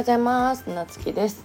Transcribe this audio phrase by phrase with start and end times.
[0.00, 0.66] ようございます。
[0.70, 1.44] なつきです。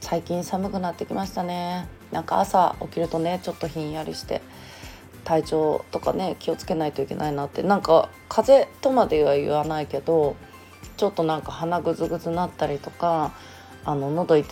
[0.00, 1.86] 最近寒くなってきましたね。
[2.12, 4.40] なんか朝起きるとねちょっとひんやりして
[5.24, 7.62] 体調とかね気をつけないといけないなって。
[7.62, 10.34] なんか風邪とまでは言わないけど
[10.96, 13.34] ちょっとなんか鼻ぐずぐずなったりとか
[13.84, 14.42] あの喉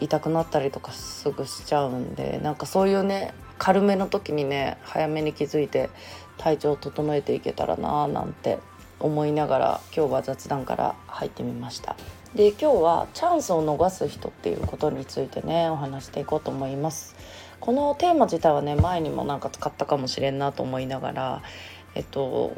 [0.00, 5.88] 痛くなったりとかすぐしちゃうんでなんかそういうね軽めの時にね早めに気づいて
[6.36, 8.58] 体調を整えていけたらなーなんて
[8.98, 11.96] 思いながら今日は雑談から入ってみました。
[12.34, 17.16] で今日はチャンスを逃す人っていうことについてねお話していこうと思います。
[17.58, 21.42] このテーマ自体はね前にもなんか使ったかもしれんなと思いながら
[21.94, 22.56] えっと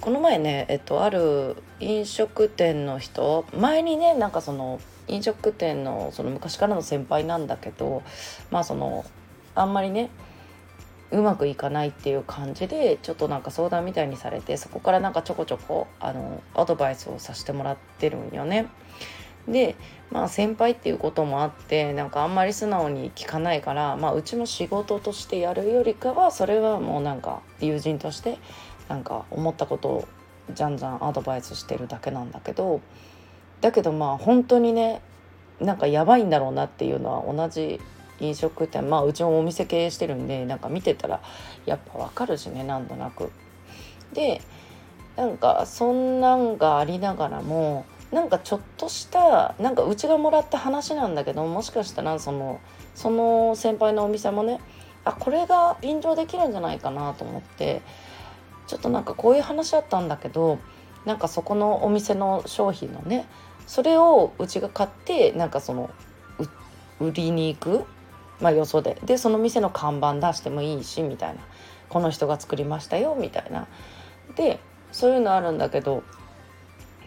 [0.00, 8.02] この前ね、えっと、ある飲食店の人前にねなんかその飲食店のその昔からの先輩なんだけど
[8.50, 9.04] まあその
[9.54, 10.08] あんまりね
[11.12, 18.68] うまくいかないっていう感じでちょっとなんか相談みたいにされてそこからなんかちょこちょこあのアドバイスをさせてもらってるんよね。
[19.48, 19.74] で
[20.10, 28.38] まあ先輩っていうこともあってなんかあんまり素直に聞かないから、まあ、うちの仕事としてやるよりかはそれはもうなんか友人として
[28.88, 30.08] なんか思ったことを
[30.52, 32.80] じゃんじゃんアドバイスしてるだけなんだけど
[33.60, 35.00] だけどまあ本当にね
[35.60, 37.80] なんかやばいんだろうなっていうのは同じ
[38.20, 41.20] 飲食店まあうちもお店経営してるんでなんか見てたら
[41.66, 43.30] やっぱわかるしねなんとなく。
[44.12, 44.40] で
[45.16, 52.60] なんかそんなんがありながらもなんかちょっとしたなんかうちがもらった話なんだけどもしかしたらその
[52.94, 54.60] その先輩のお店もね
[55.04, 57.82] あこれが便乗できるんじゃないかなと思って
[58.66, 60.58] ちょっとなんかこういう話あったんだけど
[61.04, 63.26] なんかそこのお店の商品のね
[63.66, 65.90] それをうちが買ってなんかその
[66.98, 67.84] 売りに行く
[68.40, 68.98] まあ、よそで。
[69.04, 71.40] でその店の看板出してもいいしみたいな。
[71.88, 73.66] この人が作りましたよみたいな。
[74.36, 74.60] で
[74.92, 76.02] そういうのあるんだけど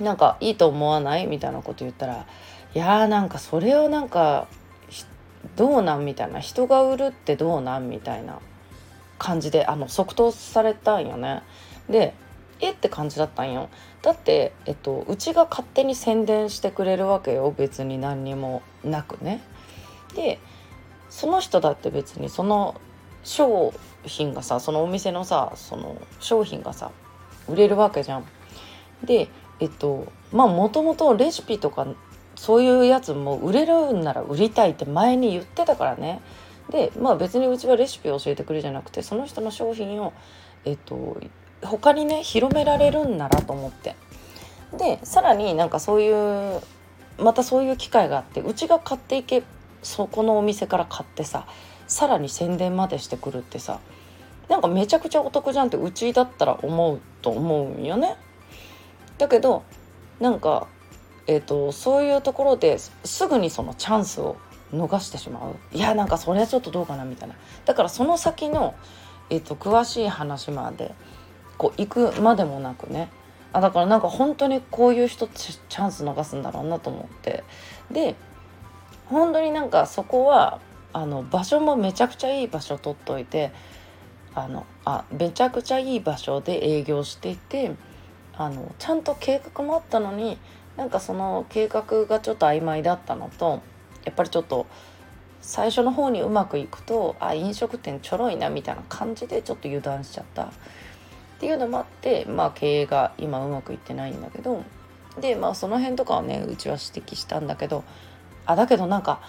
[0.00, 1.26] なんかいいと思わない？
[1.26, 2.26] みたいなこと言ったら
[2.74, 4.48] いやーなんかそれをなんか
[5.56, 6.04] どうなん？
[6.04, 6.40] みたいな。
[6.40, 7.88] 人が売るってどうなん？
[7.88, 8.38] みたいな。
[9.18, 11.42] 感じであの即答されたんよね。
[11.88, 12.12] で
[12.58, 12.70] え？
[12.72, 13.68] って感じだったんよ。
[14.02, 17.54] だって、えっと、うちが勝手に宣伝してくれるわけよ。
[17.56, 19.40] 別に何にもなくね。
[20.16, 20.40] で
[21.12, 22.80] その人だって別にその
[23.22, 23.74] 商
[24.04, 26.90] 品がさそのお店のさその商品がさ
[27.46, 28.24] 売れるわけじゃん。
[29.04, 29.28] で
[29.60, 31.86] えっとまあもともとレシピとか
[32.34, 36.22] そういうやつも売れるんなら売りたいって前に言ってたからね。
[36.70, 40.14] でまあ別にうちはレシピを教えてくれじゃなくてその人の商品を
[40.64, 41.18] えっと
[41.62, 43.96] 他にね広められるんならと思って。
[44.78, 46.10] でさらになんかそうい
[46.56, 46.62] う
[47.18, 49.42] またそういう機会があってうちが買っていけ
[49.82, 51.46] そこのお店から買ってさ
[51.86, 53.80] さらに宣伝までしてくるってさ
[54.48, 58.16] なんかめちゃくちゃお得じゃんってうちだったら思うと思うんよね。
[59.18, 59.62] だけど
[60.20, 60.66] なんか、
[61.26, 64.36] えーと、そういうところですぐにそのチャンスを
[64.72, 65.76] 逃してしまう。
[65.76, 67.34] いやなんかそれはちょっとどうかなみたいな。
[67.64, 68.74] だからその先の、
[69.30, 70.94] えーと、と詳しい話まで
[71.56, 73.08] こう行くまでもなくね。
[73.52, 77.44] あだからなんか本当にこういう人チャンス逃すんだろうなと思って。
[77.90, 78.16] で
[79.12, 80.60] 本当になんかそこは
[80.92, 83.52] あの場所もめちゃくちゃいい場所取っといて
[84.34, 87.72] あのあめちゃくちゃいい場所で営業していて
[88.34, 90.38] あのちゃんと計画もあったのに
[90.76, 93.62] なんかその計画がちょっと曖昧だったのと
[94.04, 94.66] やっぱりちょっと
[95.40, 100.44] 最初の方にうまくいくとあ飲食店ちょろいなみたいな感じでちょっと油断しちゃった。
[100.44, 104.62] っていうのもあってまあ経営が今うまくいってないんだけど
[105.20, 107.82] でまあその辺とかはねうちは指摘したんだけど
[108.46, 109.20] あだけどなんか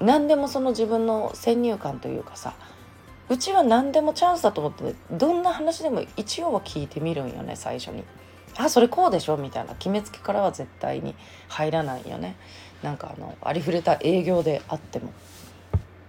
[0.00, 2.54] 何でもその自分の先入観というかさ
[3.28, 8.04] うちは何でもチャンスだと思ってどんな話でも一応は聞いてみるんよね最初に。
[8.56, 11.14] あそれこうでしょみたいな決めつけからは絶対に
[11.48, 12.36] 入らないよね。
[12.82, 15.12] なんかあのありふれた営業であっても。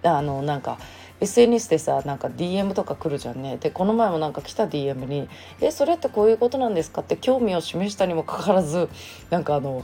[0.01, 0.79] あのなんか
[1.19, 5.27] SNS でさなんか DM とか来るじゃんねでこの前もなんか来た DM に
[5.59, 8.87] 「えそれってこういうことなんですか?」って興味を示したにもかかわらず
[9.29, 9.83] なんかあの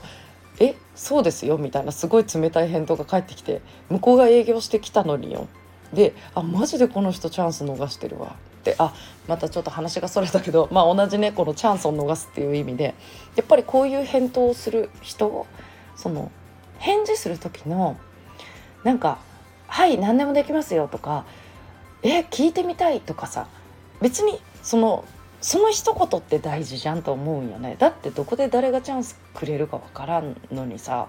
[0.60, 5.48] えそうですよみたいなすごい冷たい返答が返ってきて向こうが営業してきたのによ。
[5.94, 8.36] であマジでこの人チャンス逃してるわ。
[8.62, 8.94] ってあ
[9.28, 12.96] またちょっと話がそれたけどまあ同じねこのチャンスを逃すっていう意味で
[13.36, 15.46] やっぱりこういう返答をする人
[15.96, 16.32] その
[16.80, 17.96] 返事する時の
[18.84, 19.20] なんか
[19.68, 21.26] 「はい何でもできますよ」とか
[22.02, 23.48] 「え聞いてみたい」とかさ
[24.02, 25.06] 別にその
[25.46, 27.76] その一言って大事じゃんと思うよね。
[27.78, 31.06] だってどこで誰がチャンスくれるか分からんのにさ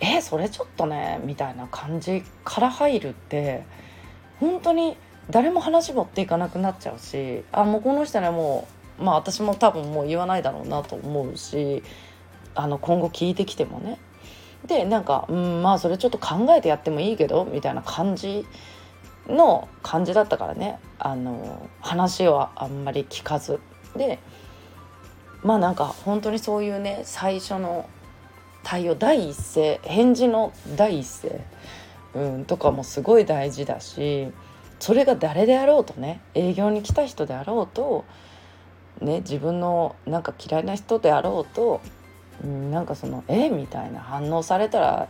[0.00, 3.62] えそれちょっとねみたいな感じから入るって
[4.40, 4.96] 本当に
[5.30, 8.66] 誰も話持っていかなくなっちゃうしあもうこの人ねも
[8.98, 11.84] うまあ私も多分もう言わないだろうなと思うし
[12.56, 14.00] あの今後聞いてきてもね。
[14.66, 18.44] でなんか、うん、まあそれちょっと考えてやってもいいけどみたいな感じ
[19.28, 20.78] の感じだったからね。
[20.98, 23.60] あの話はあんまり聞かず。
[23.96, 24.18] で
[25.42, 27.88] まあなんか本当にそういうね最初の
[28.62, 31.44] 対応第一声返事の第一声、
[32.14, 34.28] うん、とかもすごい大事だし
[34.80, 38.04] それが誰であろうとね営業に来た人であろうと、
[39.02, 41.82] ね、自分のなんか嫌いな人であろうと、
[42.42, 43.50] うん、なんかその「え？
[43.50, 45.08] みたいな反応されたらやっ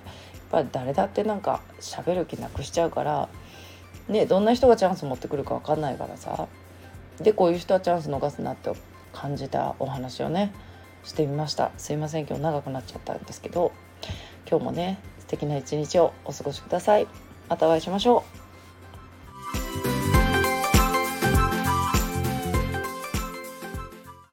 [0.51, 3.29] ぱり誰だってなんか喋る気なくしちゃうから、
[4.09, 6.47] ね、どんな人がチャンス持ってくるか分かんないからさ。
[7.21, 8.73] でこういう人はチャンス逃すなって
[9.13, 10.53] 感じたお話をね
[11.05, 11.71] してみました。
[11.79, 13.73] すいません今日長くなっちゃったんですけど。
[14.49, 17.07] 今日もね素敵な一日をお過ごしください。
[17.49, 18.44] またお会いしましょう。